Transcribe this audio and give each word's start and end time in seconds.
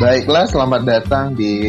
Baiklah, 0.00 0.48
selamat 0.48 0.82
datang 0.88 1.36
di 1.36 1.60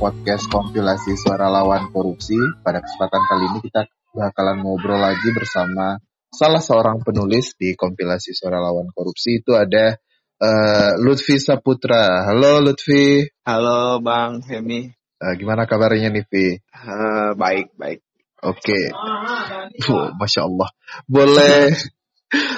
podcast 0.00 0.48
kompilasi 0.48 1.12
suara 1.12 1.52
lawan 1.52 1.92
korupsi. 1.92 2.40
Pada 2.64 2.80
kesempatan 2.80 3.20
kali 3.28 3.44
ini 3.52 3.58
kita 3.68 3.84
bakalan 4.16 4.64
ngobrol 4.64 4.96
lagi 4.96 5.28
bersama 5.36 6.00
salah 6.32 6.64
seorang 6.64 7.04
penulis 7.04 7.52
di 7.52 7.76
kompilasi 7.76 8.32
suara 8.32 8.64
lawan 8.64 8.88
korupsi. 8.96 9.44
Itu 9.44 9.60
ada 9.60 9.92
uh, 10.40 10.96
Lutfi 11.04 11.36
Saputra. 11.36 12.24
Halo 12.24 12.64
Lutfi. 12.64 13.28
Halo 13.44 14.00
Bang 14.00 14.40
Hemi. 14.48 14.88
Uh, 15.20 15.36
gimana 15.36 15.68
kabarnya 15.68 16.08
nih 16.08 16.24
Vi? 16.32 16.56
Uh, 16.72 17.36
baik, 17.36 17.76
baik. 17.76 18.00
Oke. 18.40 18.88
Okay. 18.88 20.16
Masya 20.16 20.48
Allah. 20.48 20.72
Boleh 21.04 21.76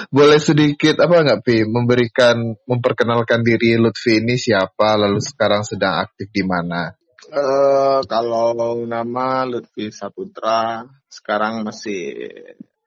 boleh 0.09 0.39
sedikit 0.41 0.97
apa 0.97 1.21
nggak 1.21 1.41
Pi 1.45 1.61
memberikan 1.65 2.57
memperkenalkan 2.65 3.45
diri 3.45 3.77
Lutfi 3.77 4.17
ini 4.17 4.35
siapa 4.35 4.97
lalu 4.97 5.21
sekarang 5.21 5.61
sedang 5.61 6.01
aktif 6.01 6.33
di 6.33 6.41
mana? 6.41 6.89
Uh, 7.29 8.01
kalau 8.09 8.55
nama 8.89 9.45
Lutfi 9.45 9.93
Saputra 9.93 10.81
sekarang 11.05 11.61
masih 11.61 12.25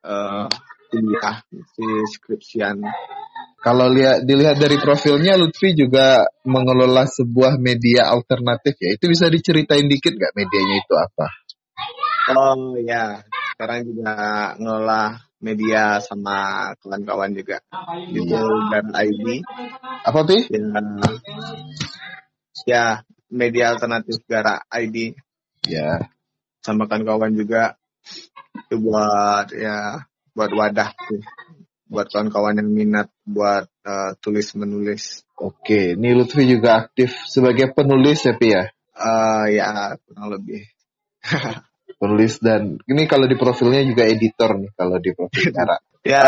uh, 0.02 0.50
kuliah 0.90 1.46
masih 1.46 1.92
skripsian. 2.10 2.82
Kalau 3.62 3.86
lihat 3.86 4.26
dilihat 4.26 4.58
dari 4.58 4.74
profilnya 4.82 5.38
Lutfi 5.38 5.78
juga 5.78 6.26
mengelola 6.42 7.06
sebuah 7.06 7.62
media 7.62 8.10
alternatif 8.10 8.74
ya. 8.82 8.98
Itu 8.98 9.06
bisa 9.06 9.30
diceritain 9.30 9.86
dikit 9.86 10.18
nggak 10.18 10.34
medianya 10.34 10.76
itu 10.82 10.94
apa? 10.98 11.26
Oh 12.34 12.74
ya, 12.82 13.22
sekarang 13.54 13.86
juga 13.86 14.14
ngelola 14.58 15.22
media 15.42 15.98
sama 15.98 16.70
kawan-kawan 16.80 17.34
juga. 17.34 17.58
Itu 18.08 18.38
dan 18.70 18.94
ID 18.94 19.42
apa 20.02 20.18
tuh 20.22 20.40
ya, 20.46 20.62
ya 22.64 22.84
media 23.28 23.74
alternatif 23.74 24.22
Gara 24.30 24.62
ID 24.70 25.18
ya. 25.66 26.08
Sama 26.62 26.86
kawan-kawan 26.86 27.34
juga. 27.34 27.74
Itu 28.70 28.78
buat 28.78 29.50
ya 29.50 30.06
buat 30.32 30.50
wadah 30.54 30.90
tuh 30.94 31.22
buat 31.92 32.08
kawan-kawan 32.08 32.56
yang 32.56 32.70
minat 32.72 33.08
buat 33.28 33.68
uh, 33.84 34.16
tulis 34.22 34.56
menulis. 34.56 35.28
Oke 35.36 35.92
ini 35.98 36.16
Lutfi 36.16 36.48
juga 36.48 36.88
aktif 36.88 37.12
sebagai 37.28 37.74
penulis 37.76 38.24
ya 38.24 38.34
Pi 38.38 38.48
ya? 38.48 38.64
Uh, 38.96 39.44
ya 39.52 39.96
kurang 40.06 40.32
lebih 40.32 40.62
penulis 42.02 42.42
dan 42.42 42.82
ini 42.90 43.06
kalau 43.06 43.30
di 43.30 43.38
profilnya 43.38 43.86
juga 43.86 44.02
editor 44.10 44.58
nih 44.58 44.74
kalau 44.74 44.98
di 44.98 45.14
profil 45.14 45.46
cara. 45.54 45.78
ya, 46.02 46.26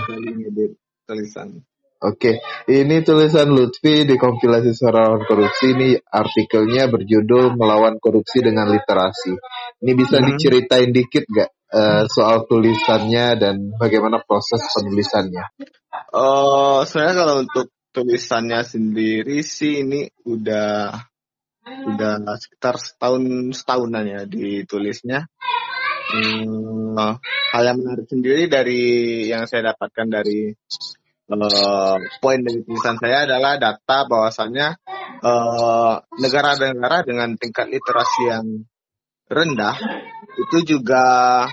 uh, 0.00 0.72
tulisan. 1.04 1.60
Oke, 2.00 2.40
okay. 2.40 2.80
ini 2.80 3.04
tulisan 3.04 3.52
Lutfi 3.52 4.08
di 4.08 4.16
kompilasi 4.16 4.72
suara 4.72 5.20
korupsi 5.20 5.76
ini 5.76 5.92
artikelnya 6.00 6.88
berjudul 6.88 7.52
melawan 7.60 8.00
korupsi 8.00 8.40
dengan 8.40 8.72
literasi. 8.72 9.36
Ini 9.84 9.92
bisa 9.92 10.16
hmm. 10.16 10.32
diceritain 10.32 10.96
dikit 10.96 11.28
gak 11.28 11.52
uh, 11.68 12.08
soal 12.08 12.48
tulisannya 12.48 13.36
dan 13.36 13.76
bagaimana 13.76 14.16
proses 14.24 14.64
penulisannya? 14.72 15.44
Oh, 16.16 16.80
uh, 16.80 16.88
saya 16.88 17.12
kalau 17.12 17.44
untuk 17.44 17.68
tulisannya 17.92 18.64
sendiri 18.64 19.44
sih 19.44 19.84
ini 19.84 20.08
udah 20.24 20.96
udah 21.66 22.24
sekitar 22.40 22.80
setahun 22.80 23.54
setahunan 23.56 24.04
ya 24.06 24.20
ditulisnya. 24.24 25.28
Hmm, 26.10 26.96
hal 27.54 27.62
yang 27.62 27.78
menarik 27.78 28.06
sendiri 28.10 28.50
dari 28.50 28.82
yang 29.30 29.46
saya 29.46 29.74
dapatkan 29.74 30.06
dari 30.10 30.50
uh, 31.30 31.96
poin 32.18 32.40
dari 32.42 32.66
tulisan 32.66 32.98
saya 32.98 33.30
adalah 33.30 33.58
data 33.62 33.98
bahwasannya 34.10 34.68
negara 35.20 36.02
negara-negara 36.18 36.98
dengan 37.04 37.36
tingkat 37.36 37.68
literasi 37.68 38.22
yang 38.26 38.46
rendah 39.30 39.76
itu 40.40 40.58
juga 40.76 41.46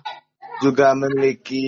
juga 0.62 0.98
memiliki 0.98 1.66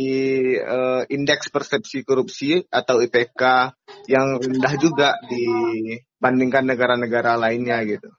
uh, 0.57 1.05
indeks 1.05 1.53
persepsi 1.53 2.01
korupsi 2.01 2.66
atau 2.69 3.01
IPK 3.01 3.73
yang 4.09 4.41
rendah 4.41 4.73
juga 4.81 5.13
dibandingkan 5.29 6.66
negara-negara 6.66 7.38
lainnya 7.38 7.85
gitu. 7.85 8.09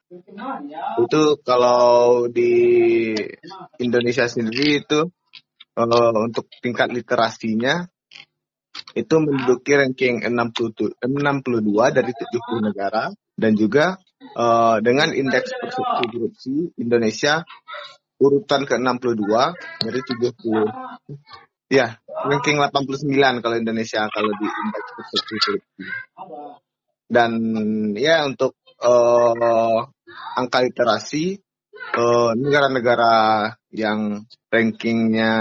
Itu 1.03 1.42
kalau 1.42 2.26
di 2.30 3.14
Indonesia 3.82 4.30
sendiri 4.30 4.86
itu 4.86 5.00
uh, 5.75 6.14
untuk 6.22 6.47
tingkat 6.62 6.94
literasinya 6.94 7.91
itu 8.94 9.14
menduduki 9.22 9.75
ranking 9.78 10.22
62 10.22 11.06
dari 11.94 12.12
70 12.14 12.69
negara 12.70 13.10
dan 13.38 13.53
juga 13.54 13.98
uh, 14.34 14.78
dengan 14.82 15.14
indeks 15.14 15.50
persepsi 15.54 16.04
korupsi 16.10 16.54
Indonesia 16.78 17.47
urutan 18.20 18.69
ke-62 18.69 19.25
dari 19.81 20.00
70. 20.04 21.72
Ya, 21.72 21.97
ranking 22.28 22.60
89 22.60 23.41
kalau 23.41 23.56
Indonesia 23.56 24.04
kalau 24.12 24.31
di 24.36 24.47
indeks 24.47 24.91
persepsi. 24.92 25.54
Dan 27.10 27.32
ya 27.97 28.22
untuk 28.28 28.60
uh, 28.84 29.82
angka 30.36 30.62
literasi 30.62 31.38
negara 31.91 32.38
negara-negara 32.38 33.14
yang 33.75 34.22
rankingnya 34.47 35.32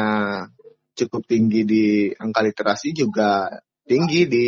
cukup 0.98 1.22
tinggi 1.30 1.62
di 1.66 1.86
angka 2.18 2.42
literasi 2.42 2.90
juga 2.94 3.50
tinggi 3.86 4.26
di 4.26 4.48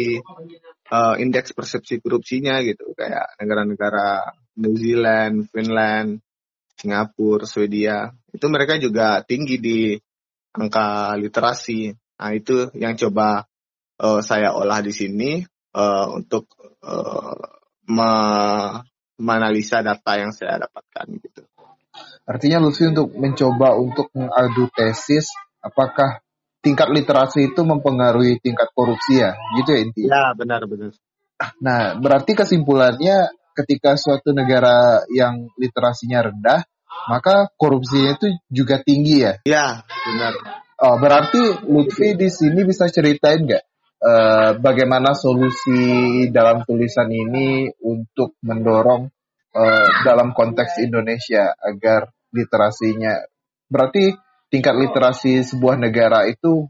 uh, 0.92 1.16
indeks 1.18 1.54
persepsi 1.54 2.02
korupsinya 2.02 2.62
gitu 2.66 2.94
kayak 2.98 3.38
negara-negara 3.38 4.22
New 4.62 4.76
Zealand, 4.78 5.50
Finland, 5.50 6.22
Singapura, 6.82 7.46
Swedia, 7.46 8.10
itu 8.34 8.46
mereka 8.50 8.82
juga 8.82 9.22
tinggi 9.22 9.62
di 9.62 9.94
angka 10.58 11.14
literasi. 11.22 11.94
Nah, 11.94 12.34
itu 12.34 12.74
yang 12.74 12.98
coba 12.98 13.46
uh, 14.02 14.26
saya 14.26 14.58
olah 14.58 14.82
di 14.82 14.90
sini 14.90 15.46
uh, 15.78 16.18
untuk 16.18 16.50
uh, 16.82 17.38
menganalisa 17.86 19.86
data 19.86 20.18
yang 20.18 20.34
saya 20.34 20.66
dapatkan 20.66 21.06
gitu. 21.22 21.46
Artinya 22.26 22.58
Lutfi 22.58 22.90
untuk 22.90 23.14
mencoba 23.14 23.78
untuk 23.78 24.10
mengadu 24.18 24.66
tesis 24.74 25.30
apakah 25.62 26.26
tingkat 26.62 26.90
literasi 26.94 27.54
itu 27.54 27.62
mempengaruhi 27.66 28.42
tingkat 28.42 28.70
korupsi 28.74 29.22
ya, 29.22 29.38
gitu 29.62 29.70
ya 29.74 29.80
intinya? 29.86 30.10
Ya 30.10 30.26
benar 30.38 30.62
benar. 30.70 30.94
Nah 31.58 31.98
berarti 31.98 32.38
kesimpulannya 32.38 33.34
ketika 33.56 34.00
suatu 34.00 34.32
negara 34.32 35.04
yang 35.12 35.52
literasinya 35.60 36.32
rendah 36.32 36.62
maka 37.10 37.50
korupsinya 37.58 38.20
itu 38.20 38.28
juga 38.52 38.84
tinggi 38.84 39.26
ya? 39.26 39.34
Ya, 39.48 39.68
benar. 39.88 40.34
Oh, 40.82 40.98
berarti 40.98 41.66
Lutfi 41.70 42.18
di 42.18 42.30
sini 42.30 42.66
bisa 42.66 42.90
ceritain 42.90 43.46
nggak 43.46 43.64
uh, 44.02 44.52
bagaimana 44.58 45.14
solusi 45.14 46.26
dalam 46.34 46.66
tulisan 46.66 47.10
ini 47.10 47.70
untuk 47.86 48.38
mendorong 48.42 49.06
uh, 49.54 49.88
dalam 50.02 50.34
konteks 50.34 50.82
Indonesia 50.82 51.54
agar 51.54 52.10
literasinya 52.34 53.14
berarti 53.70 54.14
tingkat 54.50 54.74
literasi 54.74 55.46
sebuah 55.46 55.78
negara 55.78 56.26
itu 56.26 56.66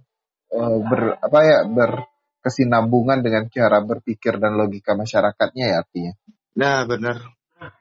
uh, 0.53 0.77
ber 0.83 1.15
apa 1.17 1.39
ya 1.47 1.59
berkesinambungan 1.71 3.23
dengan 3.23 3.47
cara 3.47 3.79
berpikir 3.79 4.43
dan 4.43 4.59
logika 4.59 4.93
masyarakatnya 4.93 5.65
ya 5.71 5.75
artinya. 5.81 6.13
Nah, 6.55 6.83
benar 6.87 7.21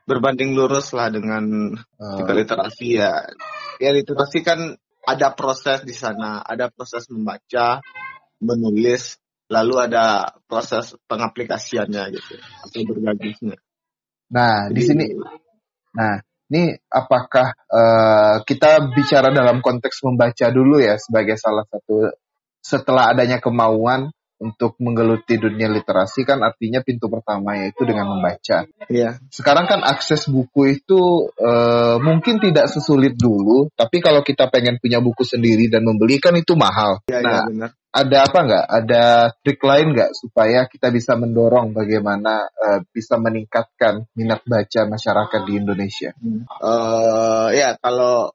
berbanding 0.04 0.52
lurus 0.52 0.92
lah 0.92 1.08
dengan 1.08 1.72
uh. 1.76 2.28
literasi 2.28 3.00
ya. 3.00 3.24
Ya 3.80 3.90
literasi 3.96 4.44
kan 4.44 4.76
ada 5.06 5.32
proses 5.32 5.80
di 5.88 5.96
sana, 5.96 6.44
ada 6.44 6.68
proses 6.68 7.08
membaca, 7.08 7.80
menulis, 8.44 9.16
lalu 9.48 9.74
ada 9.80 10.36
proses 10.44 10.92
pengaplikasiannya 11.08 12.02
gitu 12.12 12.34
atau 12.36 12.80
berbagisnya. 12.84 13.56
Nah, 14.30 14.68
Jadi, 14.68 14.76
di 14.76 14.82
sini 14.84 15.06
nah, 15.96 16.20
ini 16.52 16.76
apakah 16.92 17.56
uh, 17.66 18.36
kita 18.44 18.92
bicara 18.92 19.32
dalam 19.32 19.64
konteks 19.64 20.04
membaca 20.06 20.46
dulu 20.52 20.78
ya 20.78 21.00
sebagai 21.00 21.40
salah 21.40 21.64
satu 21.66 22.12
setelah 22.60 23.16
adanya 23.16 23.40
kemauan 23.40 24.12
untuk 24.40 24.80
menggeluti 24.80 25.36
dunia 25.36 25.68
literasi 25.68 26.24
kan 26.24 26.40
artinya 26.40 26.80
pintu 26.80 27.12
pertama 27.12 27.60
yaitu 27.60 27.84
dengan 27.84 28.08
membaca. 28.16 28.64
Iya. 28.88 29.20
Sekarang 29.28 29.68
kan 29.68 29.84
akses 29.84 30.26
buku 30.32 30.80
itu 30.80 31.28
uh, 31.36 32.00
mungkin 32.00 32.40
tidak 32.40 32.72
sesulit 32.72 33.20
dulu, 33.20 33.68
tapi 33.76 34.00
kalau 34.00 34.24
kita 34.24 34.48
pengen 34.48 34.80
punya 34.80 34.98
buku 35.04 35.22
sendiri 35.22 35.68
dan 35.68 35.84
membeli 35.84 36.16
kan 36.16 36.32
itu 36.34 36.56
mahal. 36.56 37.04
Iya, 37.06 37.20
nah, 37.20 37.30
iya 37.30 37.40
benar. 37.46 37.70
Ada 37.90 38.18
apa 38.22 38.38
nggak? 38.46 38.66
Ada 38.70 39.04
trik 39.44 39.60
lain 39.60 39.86
nggak 39.92 40.10
supaya 40.14 40.64
kita 40.70 40.88
bisa 40.94 41.18
mendorong 41.20 41.76
bagaimana 41.76 42.48
uh, 42.48 42.80
bisa 42.88 43.20
meningkatkan 43.20 44.08
minat 44.16 44.40
baca 44.48 44.88
masyarakat 44.88 45.40
di 45.44 45.52
Indonesia? 45.58 46.10
Hmm. 46.16 46.48
Uh, 46.62 47.50
ya 47.52 47.76
kalau 47.76 48.32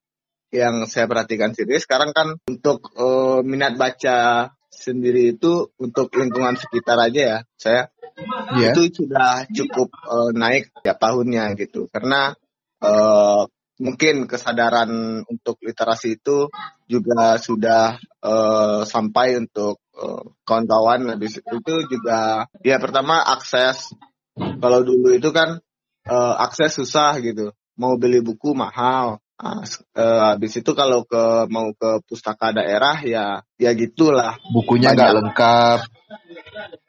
yang 0.53 0.87
saya 0.87 1.09
perhatikan 1.09 1.51
sendiri 1.51 1.81
sekarang 1.83 2.15
kan 2.15 2.37
untuk 2.47 2.93
uh, 2.95 3.43
minat 3.43 3.75
baca 3.75 4.49
sendiri 4.75 5.39
itu 5.39 5.71
untuk 5.79 6.11
lingkungan 6.13 6.59
sekitar 6.59 6.99
aja 6.99 7.21
ya. 7.21 7.39
Saya 7.55 7.81
yeah. 8.55 8.71
itu 8.71 9.03
sudah 9.03 9.47
cukup 9.51 9.91
uh, 10.07 10.31
naik 10.31 10.71
ya 10.81 10.95
tahunnya 10.95 11.55
gitu 11.59 11.91
karena 11.91 12.33
uh, 12.79 13.43
mungkin 13.75 14.23
kesadaran 14.23 15.21
untuk 15.27 15.59
literasi 15.59 16.15
itu 16.15 16.47
juga 16.87 17.35
sudah 17.35 17.99
uh, 18.23 18.87
sampai 18.87 19.35
untuk 19.35 19.83
kawan-kawan 20.47 21.07
uh, 21.07 21.11
habis 21.15 21.43
itu 21.43 21.75
juga 21.91 22.47
ya 22.63 22.79
pertama 22.79 23.19
akses 23.19 23.91
kalau 24.35 24.83
dulu 24.83 25.11
itu 25.11 25.31
kan 25.35 25.59
uh, 26.07 26.35
akses 26.39 26.79
susah 26.79 27.19
gitu 27.19 27.51
mau 27.75 27.99
beli 27.99 28.23
buku 28.23 28.55
mahal 28.55 29.19
uh, 29.39 30.21
habis 30.31 30.53
itu 30.55 30.71
kalau 30.71 31.03
ke 31.03 31.49
mau 31.51 31.71
ke 31.75 31.99
pustaka 32.07 32.55
daerah 32.55 32.99
ya 33.03 33.43
ya 33.59 33.71
gitulah. 33.75 34.39
Bukunya 34.51 34.95
nggak 34.95 35.13
lengkap. 35.21 35.79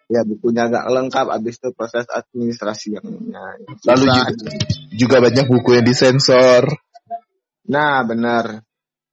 Ya 0.06 0.22
bukunya 0.22 0.70
nggak 0.70 0.86
lengkap 0.86 1.26
habis 1.34 1.58
itu 1.58 1.74
proses 1.74 2.06
administrasi 2.06 2.94
yang 2.94 3.06
ya, 3.34 3.44
lalu 3.90 4.04
juga, 4.06 4.50
juga 4.94 5.16
banyak 5.26 5.46
buku 5.50 5.70
yang 5.82 5.86
disensor. 5.86 6.62
Nah 7.66 8.06
benar. 8.06 8.62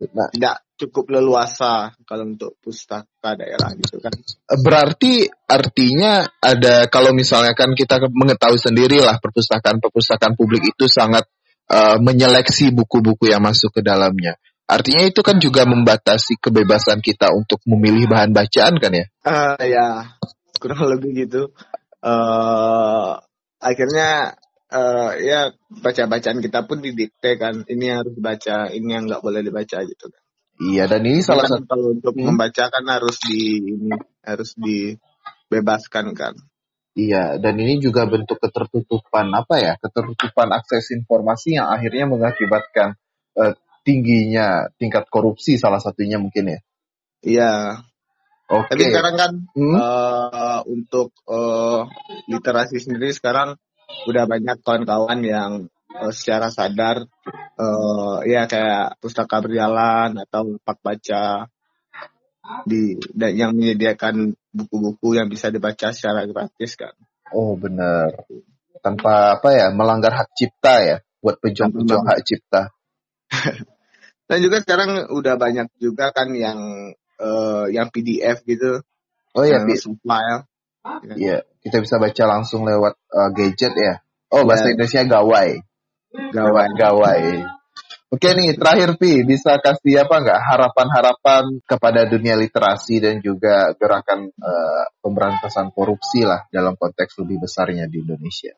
Nah, 0.03 0.27
tidak 0.35 0.68
cukup 0.75 1.15
leluasa 1.15 1.95
kalau 2.03 2.27
untuk 2.27 2.59
pustaka 2.59 3.39
daerah 3.39 3.71
gitu 3.77 4.03
kan. 4.03 4.12
Berarti 4.51 5.25
artinya 5.47 6.27
ada 6.44 6.91
kalau 6.91 7.15
misalnya 7.15 7.56
kan 7.56 7.71
kita 7.71 8.03
mengetahui 8.12 8.59
sendiri 8.59 9.00
lah 9.00 9.18
perpustakaan 9.24 9.80
perpustakaan 9.80 10.35
publik 10.35 10.75
itu 10.75 10.91
sangat 10.91 11.24
uh, 11.73 11.97
menyeleksi 11.97 12.69
buku-buku 12.69 13.33
yang 13.33 13.41
masuk 13.41 13.73
ke 13.73 13.81
dalamnya 13.81 14.37
Artinya 14.63 15.03
itu 15.03 15.19
kan 15.19 15.43
juga 15.43 15.67
membatasi 15.67 16.39
kebebasan 16.39 17.03
kita 17.03 17.35
untuk 17.35 17.59
memilih 17.67 18.07
bahan 18.07 18.31
bacaan 18.31 18.79
kan 18.79 18.95
ya? 18.95 19.05
Uh, 19.27 19.59
ya, 19.59 19.87
kurang 20.55 20.87
lebih 20.87 21.27
gitu. 21.27 21.51
Uh, 21.99 23.19
akhirnya 23.59 24.39
uh, 24.71 25.11
ya 25.19 25.51
baca-bacaan 25.67 26.39
kita 26.39 26.63
pun 26.63 26.79
didikte 26.79 27.35
kan. 27.35 27.67
Ini 27.67 28.01
harus 28.01 28.15
baca, 28.15 28.71
ini 28.71 28.87
yang 28.87 29.03
nggak 29.11 29.19
boleh 29.19 29.43
dibaca 29.43 29.83
gitu 29.83 30.05
kan. 30.07 30.21
Iya 30.63 30.85
dan 30.87 31.01
ini 31.03 31.19
salah 31.19 31.49
satu 31.49 31.65
kalau 31.65 31.97
untuk 31.97 32.13
hmm? 32.13 32.29
membaca 32.29 32.69
kan 32.69 32.85
harus 32.87 33.17
di 33.25 33.57
ini 33.59 33.91
harus 34.23 34.55
dibebaskan 34.55 36.15
kan. 36.15 36.39
Iya, 36.94 37.42
dan 37.42 37.57
ini 37.57 37.81
juga 37.81 38.06
bentuk 38.06 38.38
ketertutupan 38.38 39.34
apa 39.34 39.57
ya? 39.57 39.74
Ketertutupan 39.81 40.54
akses 40.54 40.94
informasi 40.94 41.57
yang 41.57 41.74
akhirnya 41.74 42.06
mengakibatkan 42.06 42.94
uh, 43.34 43.57
tingginya 43.81 44.69
tingkat 44.78 45.10
korupsi 45.10 45.57
salah 45.57 45.81
satunya 45.81 46.22
mungkin 46.22 46.54
ya. 46.54 46.60
Iya. 47.25 47.51
Oke. 48.45 48.69
Okay. 48.69 48.72
Tapi 48.78 48.84
sekarang 48.94 49.16
kan 49.18 49.31
hmm? 49.57 49.75
uh, 49.80 50.60
untuk 50.69 51.18
uh, 51.25 51.90
literasi 52.30 52.78
sendiri 52.78 53.10
sekarang 53.10 53.57
udah 54.06 54.30
banyak 54.30 54.62
kawan-kawan 54.62 55.19
yang 55.25 55.51
uh, 55.98 56.12
secara 56.13 56.54
sadar 56.54 57.10
uh, 57.57 58.22
ya 58.22 58.45
kayak 58.45 59.01
pustaka 59.01 59.42
berjalan 59.42 60.13
atau 60.22 60.62
pak 60.62 60.78
baca 60.86 61.50
di 62.68 63.00
dan 63.16 63.31
yang 63.34 63.51
menyediakan 63.56 64.36
buku-buku 64.51 65.16
yang 65.16 65.31
bisa 65.31 65.48
dibaca 65.48 65.95
secara 65.95 66.28
gratis 66.28 66.75
kan. 66.75 66.94
Oh 67.31 67.56
benar. 67.56 68.28
Tanpa 68.84 69.40
apa 69.40 69.50
ya 69.56 69.72
melanggar 69.72 70.12
hak 70.12 70.36
cipta 70.36 70.84
ya 70.84 70.98
buat 71.24 71.40
pejuang-pejuang 71.40 72.04
hak 72.04 72.22
cipta. 72.28 72.62
Dan 74.28 74.38
juga 74.40 74.63
sekarang 74.63 75.12
udah 75.12 75.36
banyak 75.36 75.68
juga 75.80 76.12
kan 76.12 76.31
yang 76.36 76.92
uh, 77.19 77.66
yang 77.72 77.92
PDF 77.92 78.44
gitu. 78.44 78.84
Oh 79.34 79.44
ya, 79.44 79.63
file. 80.04 80.45
Iya, 81.16 81.48
kita 81.63 81.80
bisa 81.80 81.95
baca 81.98 82.24
langsung 82.28 82.68
lewat 82.68 83.00
uh, 83.10 83.31
gadget 83.31 83.74
ya. 83.74 84.04
Oh, 84.30 84.44
bahasa 84.44 84.69
yeah. 84.69 84.74
Indonesia 84.75 85.01
gawai. 85.07 85.50
Gawai, 86.34 86.68
gawai. 86.78 87.24
Oke 88.13 88.30
nih, 88.38 88.54
terakhir 88.54 88.94
Pi, 89.01 89.25
bisa 89.25 89.57
kasih 89.57 90.06
apa 90.06 90.21
nggak 90.21 90.42
harapan-harapan 90.45 91.65
kepada 91.65 92.06
dunia 92.06 92.38
literasi 92.38 93.01
dan 93.01 93.18
juga 93.25 93.74
gerakan 93.74 94.30
uh, 94.38 94.86
pemberantasan 95.01 95.74
korupsi 95.74 96.21
lah 96.21 96.45
dalam 96.54 96.77
konteks 96.77 97.18
lebih 97.25 97.42
besarnya 97.42 97.89
di 97.89 98.06
Indonesia? 98.06 98.54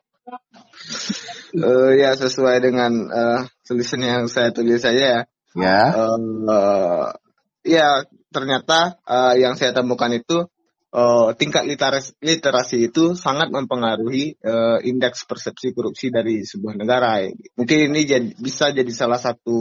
Uh, 1.56 1.96
ya 1.96 2.12
sesuai 2.12 2.60
dengan 2.60 2.92
uh, 3.08 3.40
tulisan 3.64 4.04
yang 4.04 4.28
saya 4.28 4.52
tulis 4.52 4.76
saja 4.76 5.00
ya. 5.00 5.20
Ya. 5.56 5.82
Uh, 5.96 7.16
ya 7.64 8.04
ternyata 8.28 9.00
uh, 9.08 9.40
yang 9.40 9.56
saya 9.56 9.72
temukan 9.72 10.12
itu 10.12 10.44
uh, 10.92 11.34
tingkat 11.34 11.66
literasi, 11.66 12.14
literasi 12.22 12.92
itu 12.92 13.18
sangat 13.18 13.50
mempengaruhi 13.50 14.38
uh, 14.44 14.78
indeks 14.84 15.26
persepsi 15.26 15.72
korupsi 15.74 16.12
dari 16.12 16.46
sebuah 16.46 16.76
negara. 16.78 17.24
Mungkin 17.58 17.78
ini 17.90 18.00
jadi, 18.06 18.28
bisa 18.36 18.70
jadi 18.70 18.92
salah 18.92 19.18
satu 19.18 19.58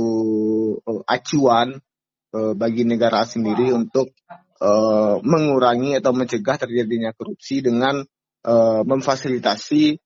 uh, 0.84 1.02
acuan 1.08 1.80
uh, 2.36 2.54
bagi 2.54 2.86
negara 2.86 3.26
sendiri 3.26 3.74
untuk 3.74 4.14
uh, 4.62 5.18
mengurangi 5.24 5.98
atau 5.98 6.12
mencegah 6.14 6.58
terjadinya 6.60 7.16
korupsi 7.16 7.64
dengan 7.64 8.04
uh, 8.46 8.82
memfasilitasi 8.86 9.98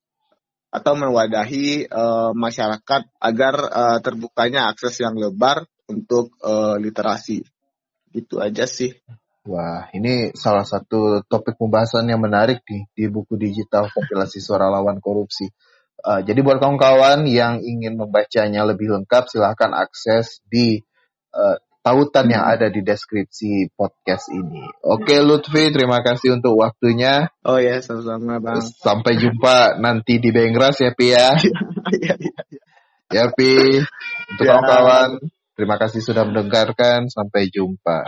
atau 0.70 0.94
mewadahi 0.94 1.90
uh, 1.90 2.30
masyarakat 2.38 3.02
agar 3.18 3.56
uh, 3.58 3.98
terbukanya 4.06 4.70
akses 4.70 5.02
yang 5.02 5.18
lebar 5.18 5.66
untuk 5.90 6.30
uh, 6.46 6.78
literasi. 6.78 7.42
Itu 8.14 8.38
aja 8.38 8.70
sih. 8.70 8.94
Wah, 9.48 9.88
ini 9.96 10.36
salah 10.36 10.68
satu 10.68 11.24
topik 11.24 11.56
pembahasan 11.56 12.12
yang 12.12 12.20
menarik 12.20 12.60
nih 12.68 12.84
di 12.92 13.06
buku 13.08 13.40
digital 13.40 13.88
kompilasi 13.88 14.44
suara 14.44 14.68
lawan 14.68 15.00
korupsi. 15.00 15.48
Uh, 16.00 16.24
jadi 16.24 16.40
buat 16.44 16.64
kawan-kawan 16.64 17.28
yang 17.28 17.60
ingin 17.60 18.00
membacanya 18.00 18.64
lebih 18.68 18.92
lengkap, 18.92 19.28
silahkan 19.28 19.72
akses 19.76 20.40
di 20.48 20.80
uh, 21.36 21.60
tautan 21.80 22.28
yang 22.28 22.44
ada 22.44 22.68
di 22.68 22.84
deskripsi 22.84 23.72
podcast 23.76 24.32
ini. 24.32 24.64
Oke 24.84 25.20
Lutfi, 25.24 25.72
terima 25.72 26.04
kasih 26.04 26.40
untuk 26.40 26.60
waktunya. 26.60 27.32
Oh 27.44 27.60
ya, 27.60 27.80
sama-sama 27.80 28.40
Bang. 28.44 28.60
Sampai 28.62 29.20
jumpa 29.20 29.80
nanti 29.80 30.20
di 30.20 30.30
Bengras 30.36 30.80
ya 30.84 30.92
Pi 30.92 31.16
ya. 31.16 31.36
Iya, 31.90 32.14
iya, 32.22 32.42
iya. 32.54 32.62
Ya 33.10 33.24
Pi, 33.34 33.82
untuk 34.30 34.46
ya. 34.46 34.62
kawan-kawan. 34.62 35.26
Terima 35.58 35.76
kasih 35.82 36.06
sudah 36.06 36.24
mendengarkan. 36.30 37.10
Sampai 37.10 37.50
jumpa. 37.50 38.06